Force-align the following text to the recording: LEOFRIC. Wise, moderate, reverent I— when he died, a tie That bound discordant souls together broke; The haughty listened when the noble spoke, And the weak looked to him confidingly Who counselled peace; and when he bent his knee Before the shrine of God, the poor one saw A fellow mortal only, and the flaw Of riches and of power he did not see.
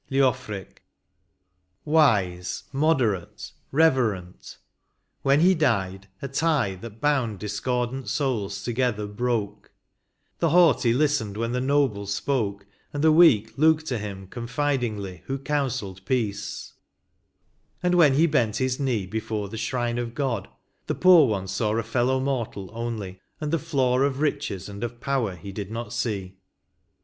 LEOFRIC. 0.09 0.81
Wise, 1.85 2.63
moderate, 2.73 3.51
reverent 3.71 4.57
I— 4.59 4.65
when 5.21 5.41
he 5.41 5.53
died, 5.53 6.07
a 6.23 6.27
tie 6.27 6.73
That 6.73 6.99
bound 6.99 7.37
discordant 7.37 8.09
souls 8.09 8.63
together 8.63 9.05
broke; 9.05 9.69
The 10.39 10.49
haughty 10.49 10.91
listened 10.91 11.37
when 11.37 11.51
the 11.51 11.61
noble 11.61 12.07
spoke, 12.07 12.65
And 12.91 13.03
the 13.03 13.11
weak 13.11 13.55
looked 13.59 13.85
to 13.89 13.99
him 13.99 14.25
confidingly 14.25 15.21
Who 15.25 15.37
counselled 15.37 16.03
peace; 16.05 16.73
and 17.83 17.93
when 17.93 18.15
he 18.15 18.25
bent 18.25 18.55
his 18.57 18.79
knee 18.79 19.05
Before 19.05 19.49
the 19.49 19.55
shrine 19.59 19.99
of 19.99 20.15
God, 20.15 20.47
the 20.87 20.95
poor 20.95 21.27
one 21.27 21.47
saw 21.47 21.75
A 21.77 21.83
fellow 21.83 22.19
mortal 22.19 22.71
only, 22.73 23.21
and 23.39 23.53
the 23.53 23.59
flaw 23.59 23.99
Of 23.99 24.19
riches 24.19 24.67
and 24.67 24.83
of 24.83 24.99
power 24.99 25.35
he 25.35 25.51
did 25.51 25.69
not 25.69 25.93
see. 25.93 26.37